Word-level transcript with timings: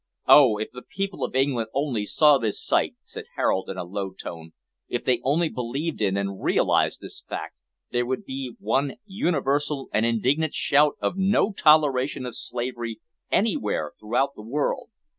"Oh! 0.27 0.57
if 0.57 0.71
the 0.71 0.81
people 0.81 1.23
of 1.23 1.35
England 1.35 1.69
only 1.75 2.05
saw 2.05 2.39
this 2.39 2.59
sight!" 2.59 2.95
said 3.03 3.25
Harold, 3.35 3.69
in 3.69 3.77
a 3.77 3.83
low 3.83 4.13
tone; 4.13 4.53
"if 4.89 5.05
they 5.05 5.21
only 5.23 5.47
believed 5.47 6.01
in 6.01 6.17
and 6.17 6.41
realised 6.43 7.01
this 7.01 7.23
fact, 7.29 7.53
there 7.91 8.07
would 8.07 8.25
be 8.25 8.55
one 8.57 8.95
universal 9.05 9.89
and 9.93 10.03
indignant 10.03 10.55
shout 10.55 10.95
of 11.01 11.13
`No 11.17 11.55
toleration 11.55 12.25
of 12.25 12.35
slavery 12.35 12.99
anywhere 13.29 13.91
throughout 13.99 14.33
the 14.35 14.41
world!'" 14.41 14.89